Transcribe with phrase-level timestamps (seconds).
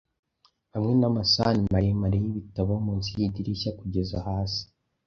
[0.73, 4.61] hamwe n'amasahani maremare y'ibitabo munsi y'idirishya kugeza hasi.